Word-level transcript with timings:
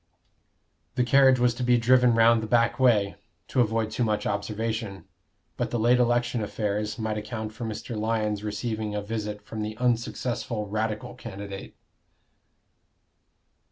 The 0.95 1.03
carriage 1.03 1.37
was 1.37 1.53
to 1.53 1.61
be 1.63 1.77
driven 1.77 2.15
round 2.15 2.41
the 2.41 2.47
back 2.47 2.79
way, 2.79 3.17
to 3.49 3.61
avoid 3.61 3.91
too 3.91 4.03
much 4.03 4.25
observation. 4.25 5.05
But 5.57 5.69
the 5.69 5.77
late 5.77 5.99
election 5.99 6.41
affairs 6.41 6.97
might 6.97 7.19
account 7.19 7.53
for 7.53 7.65
Mr. 7.65 7.95
Lyon's 7.95 8.43
receiving 8.43 8.95
a 8.95 9.03
visit 9.03 9.43
from 9.43 9.61
the 9.61 9.77
unsuccessful 9.77 10.67
Radical 10.67 11.13
candidate. 11.13 11.75